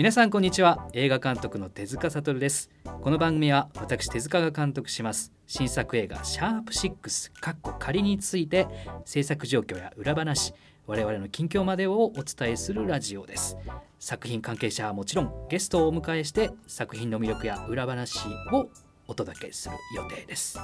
[0.00, 0.88] 皆さんこんにちは。
[0.94, 2.70] 映画監督の手塚悟です。
[3.02, 5.30] この番組は私手塚が監督します。
[5.46, 8.66] 新作映画シャープ6かっこ仮について
[9.04, 10.54] 制作状況や裏話
[10.86, 13.58] 我々の近況までをお伝えするラジオです。
[13.98, 18.20] 作品関係者はもちろんゲストをお迎えして作品の魅力や裏話
[18.52, 18.70] を
[19.06, 20.58] お届けする予定です。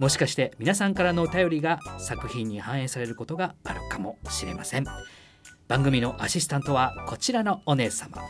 [0.00, 4.86] もしかして皆さんからのお便りが作品に反映されることがあるかもしれません。
[5.70, 8.20] 番組のアシスタントはこちらのお姉様。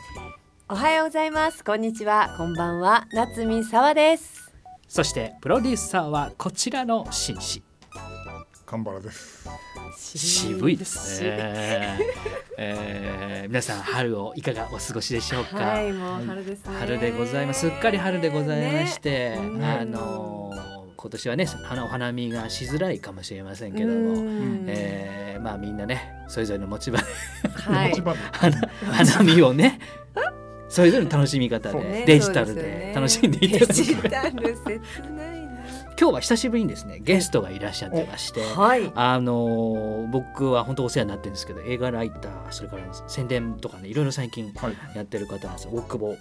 [0.69, 1.65] おはようございます。
[1.65, 2.35] こんにちは。
[2.37, 3.07] こんばんは。
[3.15, 4.53] 夏見沢です。
[4.87, 7.63] そしてプロデューサーはこちらの紳士。
[8.66, 9.49] 神原です。
[9.97, 11.99] 渋いですね、
[12.59, 16.77] えー、皆さん春をいかがお過ごしでしょうか、はいもう春ですね。
[16.79, 17.61] 春でございます。
[17.61, 19.66] すっかり春でございまして、ね。
[19.66, 20.70] あのー
[21.01, 24.65] 今年はね花お花見がしづらいかもしれませんけども、うん。
[24.69, 27.05] えーまあみんなねそれぞれの持ち場で
[27.55, 27.95] はい。
[28.33, 29.81] 花花見をね
[30.69, 32.05] それぞれの楽しみ方でね。
[32.07, 34.79] デジタルで楽しんでいただデジくタル切
[35.11, 35.41] ない。
[35.99, 38.93] 今日は久しぶりにですねゲストがいらっしゃってまして、なはい。
[38.95, 44.77] あのー僕は本当お世話になってるんですけど映画ライターそれから宣伝とかねいろいろ最近はい。
[44.95, 45.71] やってる方なんですよ。
[45.73, 46.17] 大久保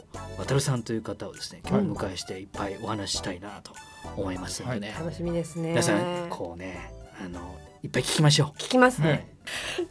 [0.46, 3.74] 渉さんという方をですね今日お迎えしていっぱいお話ししたいなと
[4.16, 5.70] 思いますのでね、楽しみですね。
[5.70, 6.92] 皆さんこうね
[7.24, 9.26] あのいっぱい聞きましょ聞きますう、ね、はい、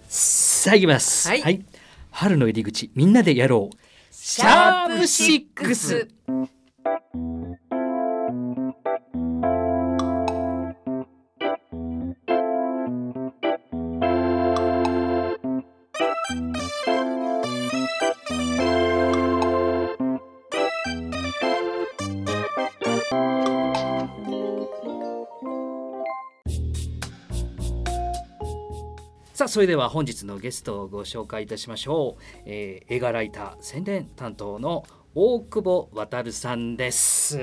[0.08, 1.28] さあいきます。
[1.28, 1.64] はい。
[2.10, 3.76] 春の入り口みんなでやろう。
[4.10, 6.08] シャープシックス
[29.38, 37.38] さあそれでは本日のゲストをご紹介いたしましょう、えー映画ライター宣伝担当の大久保渉さんです。
[37.38, 37.42] ど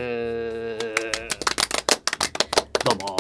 [2.91, 3.15] うも。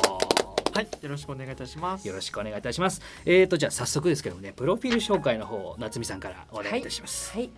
[0.73, 2.05] はい、よろしくお願いいたします。
[2.05, 3.01] よろしくお願いいたします。
[3.23, 7.49] えーとじゃあ早速ですけどもねプロフィール紹介の方夏美さんからお願いいたします、はい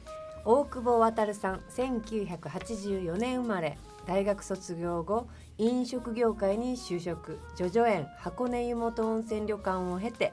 [0.46, 3.80] 大久保渉さん1984年生まれ。
[4.06, 5.28] 大学卒業後
[5.58, 7.40] 飲食業界に就職。
[7.56, 10.32] 叙々苑箱根湯本温泉旅館を経て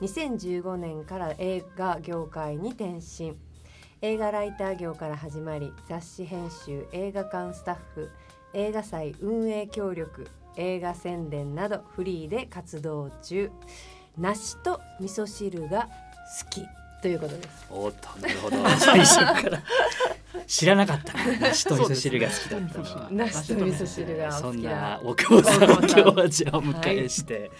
[0.00, 3.34] 2015年から映画業界に転身
[4.02, 8.10] 映画ライター業から始まり雑誌編集映画館スタッフ
[8.52, 13.50] 映画祭運営協力映画宣伝などフリーで活動中。
[14.18, 15.88] 梨と味噌汁が
[16.42, 16.62] 好き。
[17.02, 17.66] ということです。
[17.70, 18.56] おっとなるほど。
[18.78, 19.62] 最初から。
[20.46, 21.38] 知らなかったね。
[21.40, 22.78] 梨と味噌汁が好きだった。
[22.78, 27.50] のは、梨と味噌汁がそんな大久保さんを今日はじゃあお迎えして、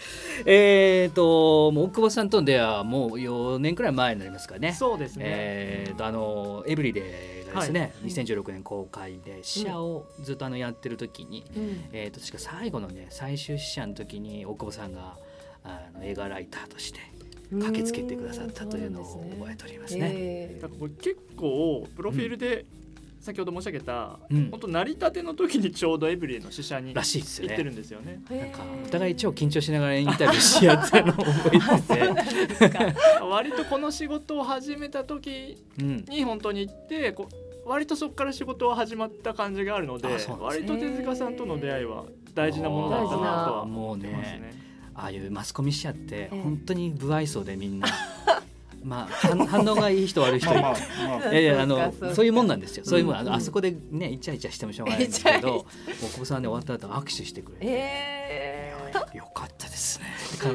[0.45, 4.73] えっ、ともう大久保さんとの出会いはもう4年くらい前になりますかね。
[4.73, 5.23] そうですね。
[5.27, 11.45] えー、とあのエブリデイがですね、はい2016年公開で試写をずっとあのやってる時に、
[11.91, 15.15] えー、と確か最後のね最終試写の時に大久保さんが
[15.63, 16.99] あの映画ライターとして
[17.51, 20.11] 駆けつけてくださったというのを覚えておりますね。
[20.15, 22.65] えだからこれ結構プロフィールで
[23.19, 24.49] 先ほど申し上げた、うん。
[24.51, 27.63] 本当成り立ての時にちょうどエブリィの試写にらしいですよ行ってね。
[27.65, 28.21] るんですよね。
[28.29, 32.95] なんかお互い超緊張しながらインタビューし合ってるのを覚えてて、
[33.29, 37.27] 割とこの仕事を始めた時うん、に本当に行ってこ
[37.65, 40.07] う割とそこから仕事は始まった感じがあるので
[40.39, 44.39] 割と手塚さんとの出会いは大事なものだったなとは思ってますね。
[44.39, 44.66] ね。
[44.97, 46.41] ああいうマスコミ記者ってええ。
[46.43, 47.87] 本当に不愛想でみんな。
[48.83, 52.85] まあ反反応がいい人悪い人いやいやあのそういうもんなんですよ。
[52.85, 53.15] そういうもん。
[53.17, 55.63] あのうんあそこでねイチャイチャしてもしょうがないんですけど、イチャイもう
[56.11, 58.73] 久保さんね終わった後握手してくれて、え
[59.13, 60.05] よかったですね。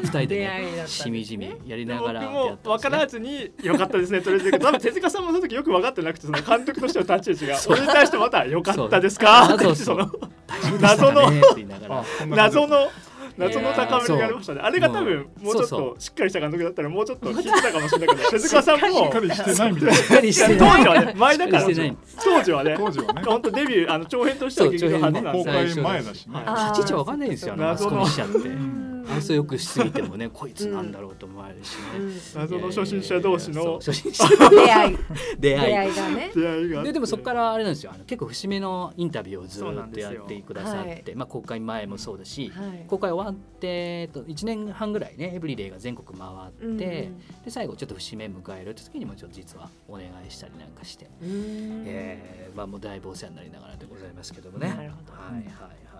[0.02, 4.58] 二人でねしみじみやりな僕がらも分からずに良かったですねとりあえず。
[4.58, 7.72] 多分手塚さんもその時よく分かってなくてその監督としての立ち位置がそう。
[7.74, 9.54] 俺に対してまた良かったですか？
[9.54, 10.10] ってその。
[10.46, 11.38] 大丈夫でしたかね？
[11.38, 12.00] って言いながら。
[12.00, 12.04] あ。
[12.04, 12.88] そんな感じ謎の
[13.36, 14.60] 謎の高めがありましたね。
[14.62, 20.66] あれが多も分うもうちょっとしっかりした監督だったらもうちょっと聞いてたかもしれないけど手塚さんもしっかりしてないみたいな。
[20.66, 21.64] 当時はね前だから。
[21.64, 22.74] 当時はね。
[22.76, 23.22] 当時はね。
[23.24, 26.34] 本当デビューあの長編としては劇場初なん公です開前だしね。
[26.34, 27.98] はい立ち位置わかんないですよ謎の。
[27.98, 28.81] コミ記者って。
[29.12, 32.08] ー愛想よくしすぎてもね こいつなんだろうと思われるしうん。
[32.08, 32.14] ね。
[32.34, 34.24] 謎の初心者同士の初心者。
[34.50, 34.98] 出会い。
[35.38, 35.74] 出 出会い。
[35.74, 36.30] 会いがね。
[36.34, 37.92] 出会いがででもそこからあれなんですよ。
[37.94, 42.84] あの結構節目のインタビューをずっとやってくださって、まあ、公開前もそうだし、はい。
[42.88, 47.10] 公開終わって、えっと、1年半ぐらいねエブリデイが全国回って、うんで
[47.48, 51.82] 最後ちょっと節目迎えるって時にもちょっと実はお願いしたりなんかして、うん。
[51.86, 54.68] えーまあ、もうだいぶお世話になりながらでございますけどもね。
[54.68, 55.12] なるほど。
[55.12, 55.91] はいはいはい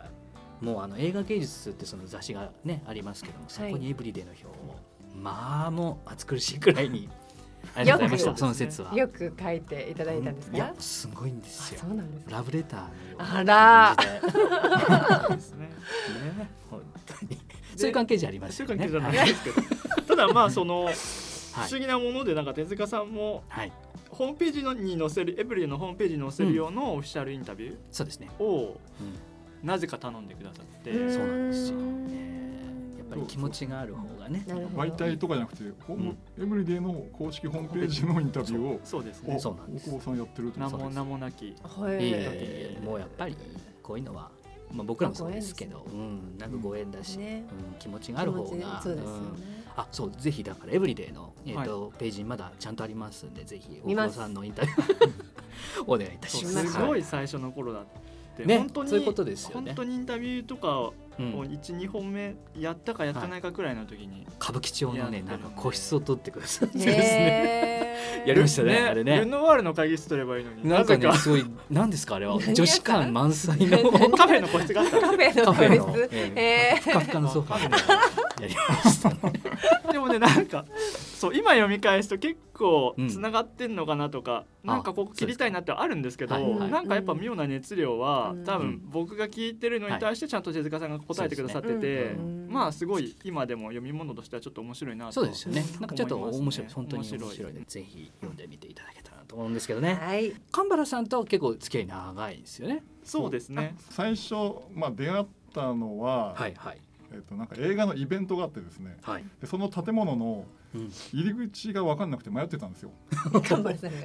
[0.63, 4.51] もうあの映画芸術ってその雑誌がねありますけどもそこにエブリデイの表を、
[5.15, 7.09] まあもう暑苦しいくらいに
[7.75, 8.95] ありがとうございましたその説は。
[8.95, 10.57] よく書いていただいたんですか？
[10.57, 11.81] いやすごいんですよ。
[11.83, 12.87] あそうなんですラブレター
[13.19, 13.97] あら
[15.29, 15.35] で。
[15.35, 15.67] ですね。
[15.67, 17.39] ね本当に。
[17.77, 18.75] そういう関係じゃありませんね。
[18.75, 20.95] そういう関係じゃないですけど、ただまあそのはい。
[20.95, 23.73] 不思議なものでなんか手塚さんもはい。
[24.11, 29.32] ホームページのに載せるエブリデのホームページに載せる用のオフィシャルインタビュそうですね、ーをうん
[29.63, 32.33] なぜか頼んでくださって、うんそうなんですよ、ね
[32.99, 34.43] やっぱり気持ちがある方がね。
[34.47, 39.37] 媒体とかじゃなくて、ホームエブリデイの公式ホームページのインタビューをそうですね。
[39.37, 39.91] おそうなんです。
[39.91, 41.55] 大久保さんやってると名も名もなき。
[41.63, 43.37] はいええもうやっぱり
[43.83, 44.31] こういうのは、
[44.71, 47.45] まあ、僕らもそうですけど、うん、なんかご縁だし、ね。
[47.73, 49.19] うん、気持ちがある方がちそうですよね。
[49.19, 49.63] うん。
[49.77, 55.13] あそうぜひだからエブリデイの、えーとページにまだちゃんとありますんでぜひ大久保さんのインタビュー
[55.87, 56.73] お願いいたします。
[56.73, 57.85] すごはい最初の頃だ
[58.39, 59.73] ね本当にそういうことですよね。
[59.73, 61.33] 本当にインタビューとかをうん。
[61.41, 66.97] 12本目やったかやってないかくらいの時に、歌舞伎町のねなんんか個室を取ってくださってですね。
[66.97, 67.97] ね
[68.27, 69.21] やりましたねあれね。
[69.21, 70.69] ルノワールの会議室取ればいいのに。
[70.69, 72.39] なんかねすごい何ですかあれは。
[72.55, 73.91] 女子感満載の。
[74.17, 75.01] カフェの個室があった。
[75.01, 76.09] カフェの個室。
[76.13, 77.21] ええふかふか。
[77.21, 77.77] のソファーで
[78.41, 79.33] やりましたね。
[79.93, 80.65] でもねなんか
[81.23, 83.09] そう今読み返すと結構うん。
[83.09, 86.65] つながってんのかなとか、なんかここ切りたいなってあるんですけど、そうですか。
[86.65, 86.73] はい。
[86.73, 88.45] なんかやっぱ妙な熱量は、うん。
[88.45, 92.19] 多分僕が聞いてるのに対してちゃんと手塚さんが答えてくださってて、そうですね。
[92.19, 95.65] うんまあすごい今でも読み物としてはちょっと面白いなとそうですよね。
[95.81, 97.53] なんかちょっと面白い、本当に面白い。
[97.67, 99.95] ぜひ読んでみていただけたらなと思うんですけどね。
[99.95, 100.35] はい。
[100.51, 102.85] 神原さんと結構付き合い長いですよね。
[103.05, 103.75] そうですね。
[103.91, 104.35] 最初、
[104.75, 106.79] まあ、出会ったのは、はいはい
[107.13, 108.97] えっとなんか映画のイベントがあってですね。
[109.03, 109.25] はい。
[109.41, 110.91] でその建物のうん。
[111.13, 112.93] 入り口が分かんなくて迷ってたんですよ、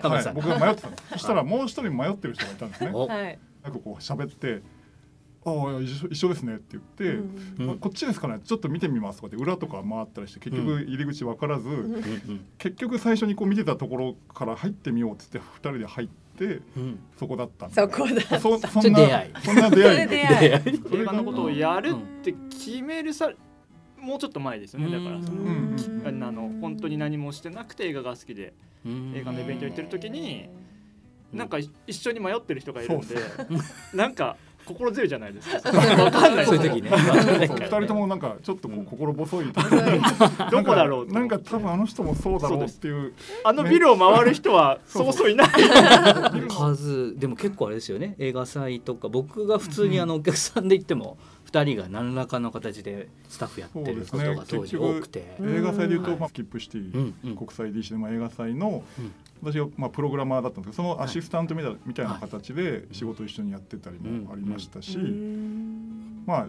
[0.04, 2.92] はい、僕が迷ってたんですそしたらもう一人迷ってる人がいたんですね。
[2.94, 3.08] お。
[3.08, 3.40] はい。
[3.64, 4.62] なんかこう喋って
[5.46, 7.16] 「ああ一緒一緒ですね」って言って、
[7.60, 7.68] うん。
[7.68, 8.40] まあこっちですかね。
[8.44, 11.72] ちょっと見てみますとかって裏とか回ったりして結局入り口分からず、ん。
[11.72, 11.94] うん。
[11.96, 12.46] うん。
[12.58, 16.27] 結局最初にこう見てたところから入ってみようっつって2人で入ってうん。
[17.18, 19.32] そこだったんでそこだそそんな出会い。
[19.44, 19.94] そんな出会い。
[19.94, 20.50] それ出会い。
[20.50, 23.32] 出会い映画のことをやるって決めるさ
[24.00, 24.92] もうちょっと前ですよね。
[24.92, 25.76] だからそのうん。
[26.24, 28.54] あの本当に何もしてなくて映画が好きで
[28.86, 30.50] 映画のイベント行ってる時に
[31.34, 31.40] うん。
[31.40, 33.16] なんか一緒に迷ってる人がいるんで
[33.94, 34.38] なんか
[34.68, 35.72] 心強いじゃないですか。
[36.04, 36.46] わかんない。
[36.46, 36.90] そういう時ね。
[36.92, 39.46] 二人ともなんかちょっとこう心細い。
[40.52, 41.14] どこだろうと。
[41.14, 43.14] なんか多分あの人もそうだろうっていう。
[43.44, 45.48] あのビルを回る人はそうそういない。
[46.50, 48.16] 数でも結構あれですよね。
[48.20, 49.08] 映画祭とか。
[49.10, 51.18] 僕が普通にあのお客さんで行っても
[51.52, 55.56] 2人が何らかの形でスタッフやってることが当時多くて、うん。
[55.58, 57.36] 映画祭でいうと、はいまあ、スキップシティ、うんうん。
[57.36, 59.12] 国際 D シネマ映画祭の、うん
[59.42, 66.24] 私が、まあ、プログラマーだったんですけどそのアシスタントみたいな,、みたいな形で仕事一緒にやってたりもありましたし、うん。
[66.26, 66.48] まあ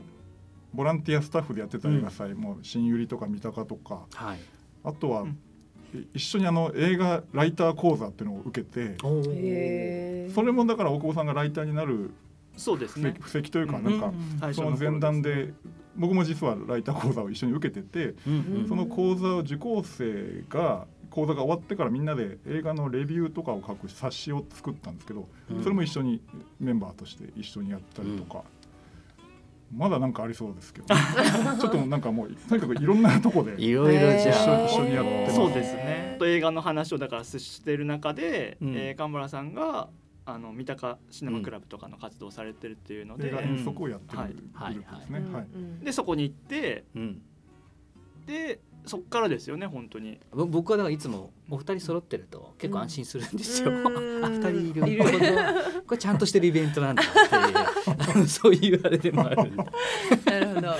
[0.74, 4.38] ボランティアスタッフでやってた映画祭も新百合とか三鷹とかはい。
[4.84, 5.38] あとは、うん。
[5.94, 8.96] い一緒にあの映画ライター講座っていうのを受けて
[10.34, 12.10] それもだから大久保さんがライターになる
[12.52, 13.14] 布石,、そうですね。
[13.20, 13.84] 布石というかうん。
[13.84, 15.54] なんか、その前段で
[15.96, 18.60] 僕も実はライター講座を一緒に受けてて、うん。
[18.60, 18.68] うん。
[18.68, 25.62] その講座を受講生が講座が終わってからみんなで映画のレビューとかを書く冊子を作ったんですけど、うん。
[25.62, 26.22] それも一緒に
[26.60, 28.44] メンバーとして一緒にやったりとか、
[29.74, 30.86] まだなんかありそうですけど、
[31.60, 34.66] ちょっとなんかもうとにかくいろんなとこで いろいろじゃあ。
[34.66, 35.34] 一緒にやってます。
[35.34, 36.16] そうですね。
[36.18, 38.74] と映画の話をだからしてる中で、うん。
[38.76, 39.88] えー神村さんが
[40.24, 44.18] あの三鷹シネマクラブとかの活動をされてるっていうので、映画遠足をやってる
[44.52, 44.74] はい。
[44.74, 45.84] グループですね。
[45.84, 47.22] でそこに行ってうん。
[48.26, 50.18] でそっからですよね本当に。
[50.32, 53.70] ぼ僕はだからいつもお二人揃ってると結構安心するんですよ。
[53.70, 53.74] う
[54.20, 54.24] ん。
[54.24, 54.82] あ二人いる。
[55.86, 57.06] これちゃんとしてるイベントなんだっ
[58.14, 59.36] ていう そういうあれでもある
[60.24, 60.74] なるほど。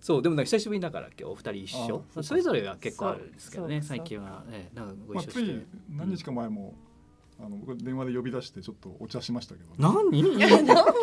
[0.00, 2.04] そうでもなんか久しぶりだから今日お二人一緒。
[2.16, 6.74] あそれぞれは結構あるんですけどね最近は、ね、なんかごまあ、一緒して、つい何日か前も、
[7.38, 10.40] あの僕電話で呼び出してちょっとお茶しましたけど、何？
[10.40, 10.48] や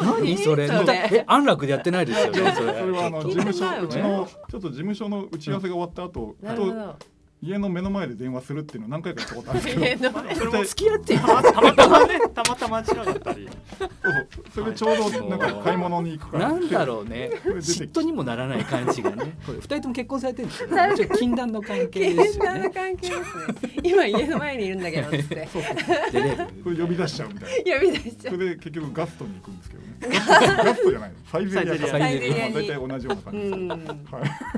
[0.01, 0.37] 何？
[0.37, 0.67] それ？
[0.67, 2.73] それまたえ安楽でやってないですよねそそれ。
[2.73, 6.95] れはあの聞事務所うちのちょっと事務所の打ち合わせが終わった後、ふとなるほど
[7.43, 10.11] 家の目の前で電話するっていうのを何回かやったことあるんですけど。
[10.33, 13.49] それも付き合ってたまたまたまねたまたま近かったり。
[13.77, 14.27] そうそう。
[14.53, 16.51] それでちょうどなんか買い物に行くから。
[16.53, 17.31] なんだろうね。
[17.43, 19.37] 嫉妬にもならない感じがね。
[19.45, 20.87] これ二人とも結婚されてるんですよね。
[20.87, 22.69] もちろん禁断の関係ですよなね。
[22.69, 25.23] 関係ですね今家の前にいるんだけどって。
[25.23, 27.73] 出れるそれ 呼び出しちゃうみたいな。
[27.73, 28.39] 呼び出しちゃそう。
[28.39, 31.77] れで結局ガストに行くんですけどねガストじゃないサイゼリア。
[31.77, 33.55] かサイゼリアまあ大体同じような感じです、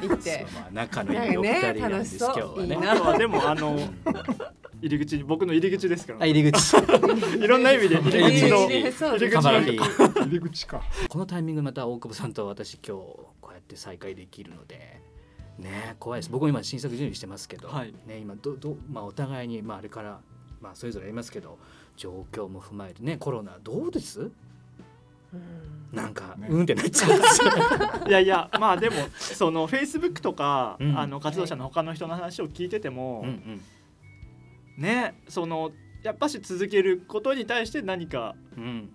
[0.07, 0.47] 行って。
[0.53, 3.17] まあ仲のいいお二人なんです今日はね。
[3.17, 3.79] でもあの
[4.81, 6.75] 入り口に僕の入り口ですから、あ入り口。
[7.37, 9.19] いろんな意味で入り口の入り口入
[10.29, 10.67] り口。
[10.67, 10.81] か。
[11.09, 15.01] このタイミングでまた大久保さんと私今日こうやって再会できるので。
[15.57, 16.29] ね怖いです。
[16.29, 17.93] 僕も今新作準備してますけど、はい。
[18.05, 20.19] ね今どどまあお互いにまああれから
[20.59, 21.57] まあそれぞれありますけど
[21.95, 23.01] 状況も踏まえて。
[23.01, 24.19] ねコロナどうです？
[24.19, 24.33] うん
[25.95, 26.47] なんか、ね。
[26.49, 27.51] うんってなっちゃうんですよ
[28.07, 30.99] いやいやまあでもそのフェイスブックとか、うん。
[30.99, 33.61] あの活動者の他の人の話を聞いてても、うんうん。
[34.77, 35.71] ねその
[36.03, 38.89] やっぱし続けることに対して何かうん。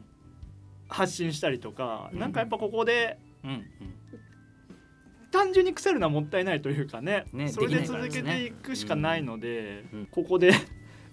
[0.89, 2.19] 発信したりとか、うん。
[2.19, 3.65] なんかやっぱここでうんうん。
[5.31, 10.07] 単純に腐るのはもったいないというかねねそれで続けていくしかないので、うん。
[10.07, 10.53] ここで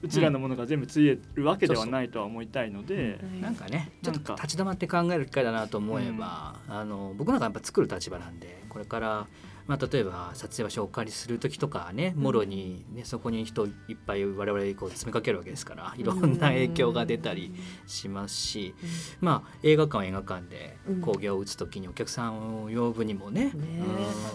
[0.01, 3.19] うちらのものが全部ついえるわけではないとは思いたいので。
[3.21, 9.27] はいなんかねちょっと立ち止まって考える機会だなと思えば、あの僕なんかやっぱ作る立場なんでこれから、
[9.67, 17.53] まあ、例えば撮影場所をお借りする時とかはねもろに、ね、そこに人いっぱい我々こう詰めかけるわけですからいろんな影響が出たり
[17.85, 18.73] しますし、
[19.19, 21.01] まあ、映画館は映画館でうん。
[21.01, 23.51] 興行を打つ時にお客さんを呼ぶにもね、ね。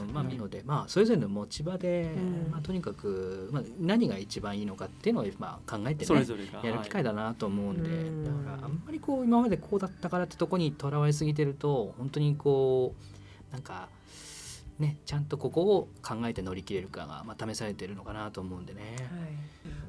[0.09, 2.51] うんまあ、見るので、まあ、それぞれの持ち場で、うん。
[2.51, 6.67] まあ、とにかく、まあ、何が一番いいのかっていうのを、まあ、考えてねそれぞれが。
[6.67, 12.95] やる機会だなと思うんで、うんだからあんまりこう今までこうだったからってとこにとらわれすぎてると本当にこ
[13.51, 13.89] うなんか
[14.79, 18.97] ねちゃんとここを考えて乗り切れるかが、まあ、試されてるのかなと思うんでね、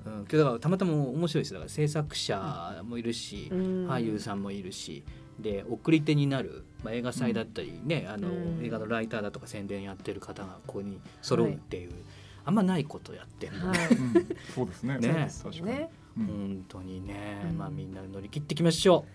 [0.05, 5.03] うん、今日だからたまたま面白いですだから制作者もいるし、俳優さんもいるし
[5.39, 8.65] で送り手になる、まあ、映画祭だったりね、あのうん。
[8.65, 11.91] 映画のライターだとか宣伝やってる方がここに揃うっていう、
[12.45, 13.87] あんまないことやってるので、はい。
[13.89, 14.97] う んそうですね。
[14.99, 15.29] ね。
[15.43, 15.65] 確かに。
[15.65, 15.89] ね。
[16.17, 16.27] うん。
[16.27, 17.57] 本当にね、うん。
[17.57, 19.05] まあみんな乗り切っていきましょ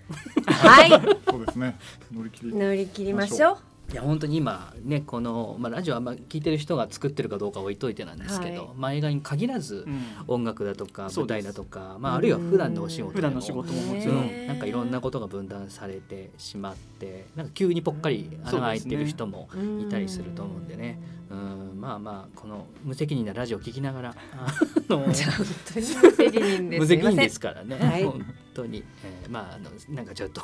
[0.47, 0.91] はい。
[1.29, 1.79] そうですね。
[2.13, 2.55] 乗り切り。
[2.55, 3.59] 乗り切りましょうう
[3.91, 8.69] いや本当に今ねこの、まあ、ラジオあんま聞いてる人が作ってるかどうか置いといてなんですけど、はい。
[8.77, 10.03] まあ映画に限らずうん。
[10.27, 19.49] 音楽だとか舞台だとか、まあ、あるいは普段のお仕事普段の仕事ももちうろん、なんかいろんなことが分断されてしまってなんか急にぽっかり穴が開いてる人も
[19.81, 21.01] いたりすると思うんでね。
[21.31, 21.81] うん。
[21.81, 24.55] まあまあこの無責任なラジオを聞きながらあ
[24.91, 26.79] の 無責任です。
[26.81, 28.05] 無責任ですからね、はい。
[28.05, 30.43] 本当に、えーまああのなんかちょっと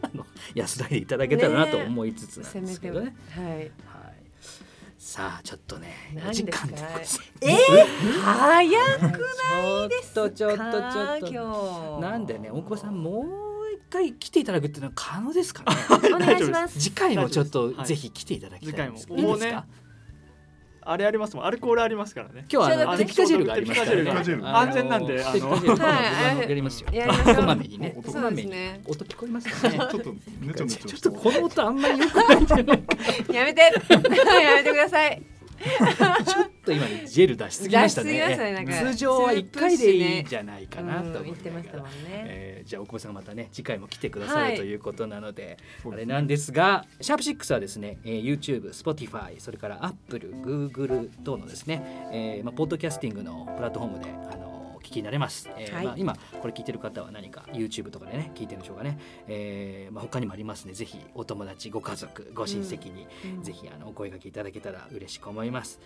[0.15, 0.25] の
[0.55, 3.15] 安らいでいただけたらなと思いつつなんせめてはですけどね。
[3.29, 3.71] はいはい、
[4.97, 6.67] さあちょっとね何時ですか？
[6.67, 7.21] 間でございます。
[7.41, 7.47] え？
[8.21, 11.27] 早くちょっとちょっとちょっと。
[11.27, 12.01] 今日。
[12.01, 13.25] なんでね大久保さんもう
[13.73, 15.77] 一回来ていただくっていうのは可能ですかね？
[16.15, 16.79] お願いします。
[16.79, 19.35] 次回もちょっとぜひ来ていただきたいんですけど、次回も。
[19.35, 19.61] いいですか？
[19.61, 19.65] も
[20.83, 21.45] あれありますもん。
[21.45, 22.45] アルコールありますからね。
[22.51, 24.11] 今日はテピカジェルがありますからね。
[24.11, 26.89] 安全なんであのやりますよ。
[27.35, 27.93] こまめにね。
[27.97, 28.81] おこそうまめにですね。
[28.87, 29.77] 音聞こえますかね。
[29.77, 30.17] ちょっとね
[30.55, 32.97] ちょねちょちょっとこの音あんまり良くないんじゃないか
[33.33, 33.61] やめて。
[33.91, 35.21] やめてください
[36.25, 38.65] ちょっと今ねジェル出しすぎましたね。
[38.67, 41.51] 通常は1回でいいんじゃないかなと思って。
[41.51, 41.91] ましたもんね。
[42.09, 44.51] えーじゃあ大久保さんがまたね次回も来てくださはい。
[44.51, 54.40] るということなので、あれなんですがシャープ6はですね、えー、YouTube、Spotify それから Apple、Google 等のですね、えーまあ、ポッドキャスティングのプラットフォームであのお
[54.81, 55.85] 聞きになれます、えーはい。
[55.85, 60.73] まあ、今これ聞いてる方は何か YouTube とかでね聞いてるんでしょうかね、えーまあ、他にもありますね。
[60.73, 63.07] ぜひお友達ご家族ご親戚に、
[63.37, 63.43] うん。
[63.43, 65.79] ぜひあのお声掛けいただけたら嬉しく思います。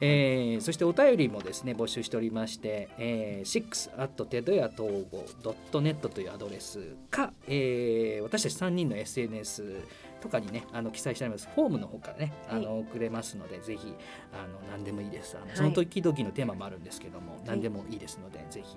[0.00, 5.24] えーそしてお便りもですね募集しておりまして、えー、6 at テドヤ統合
[5.72, 9.80] .net というアドレスか、えー私たち3人の SNS
[10.22, 11.48] とかにねあの記載してあります。
[11.54, 13.94] フォームの方からねあの送れますので、ぜひ
[14.32, 15.36] あの何でもいいです。
[15.36, 15.56] あの、はい。
[15.56, 18.76] その時々のテーマもあるんですけども何でもいいですので、ぜひ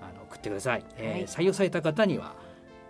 [0.00, 2.34] あの送ってください、えーはい採用された方には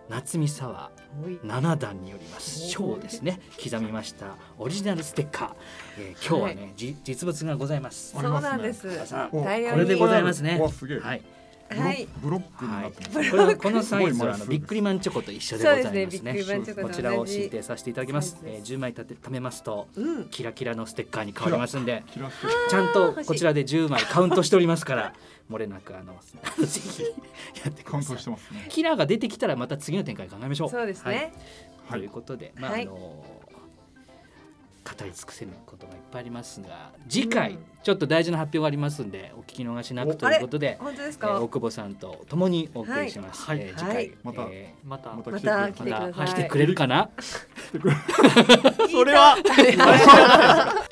[0.09, 0.91] 夏見沢
[1.23, 1.39] おい。
[1.45, 2.69] 7段によります。
[2.69, 3.41] 章ですね。
[3.63, 4.37] 刻みました。
[4.59, 5.51] オリジナルステッカー、
[5.99, 8.15] えー今日はね、じ実物がございます。
[8.17, 8.89] あそうなんです。
[9.33, 9.73] 大量に。
[9.73, 10.59] これでございますね。
[10.59, 11.23] はい、
[11.71, 12.09] はい。
[12.23, 13.31] ブロックには、ないってます。
[13.31, 15.95] これはこのサイズはあのビックリマンチョコと一緒でございます。
[15.95, 16.83] ねすね。
[16.83, 18.39] こちらを申請させていただきます。
[18.45, 20.25] えー、10枚たて貯めますとうん。
[20.27, 22.05] キラキラのステッカーに変わりますんで。
[22.13, 22.35] キラス
[22.71, 25.15] ちゃんとこちらで10枚カウントしておりますから
[25.51, 26.19] 漏れなくあの
[26.65, 27.09] ぜひや
[27.71, 28.67] ってくカウントださいしてますね。
[28.69, 30.71] キラーが出てきたらまた次の展開考えましょう。
[30.71, 31.17] そうですはい。
[31.17, 31.33] ね
[31.91, 32.83] ということで、まあはい。
[32.83, 33.25] あの
[34.99, 37.59] 語り尽くせることがいっぱいありますが次回、うん。
[37.83, 43.43] ちょっと大事な発表がありますんでお聞き逃しなくということで、本当ですえーか大久保さんと共にお送りします。
[43.43, 43.61] はい。
[43.61, 46.11] えー次回、はいまたえまたまたまた来ーてください。
[46.13, 47.11] また来てくれるかな？
[48.91, 49.37] それは。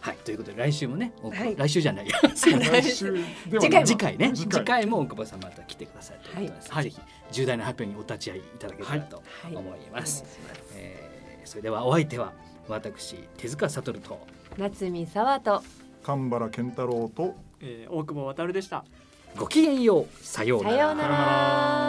[0.00, 0.16] はい。
[0.24, 1.56] ということで来週もね、はい。
[1.56, 3.86] 来週じゃない次回も。
[3.86, 4.32] 次回ね。
[4.34, 4.60] 次回。
[4.60, 6.84] 次回も大久保さんまた来てくださいということです、はい。
[6.84, 7.00] ぜひ
[7.32, 9.56] 重大な発表にお立ち会いいただけたらとはい。
[9.56, 10.22] 思います。
[10.22, 10.72] お願いします。
[10.76, 12.34] えーそれではお相手は
[12.68, 14.26] 私手塚悟と。
[14.56, 15.62] 夏見沢と。
[16.02, 17.34] 神原健太郎と。
[17.60, 18.84] えー大久保渉でした。
[19.36, 20.06] ごきげんよう。
[20.24, 20.76] さようなら。
[20.76, 21.87] さようなら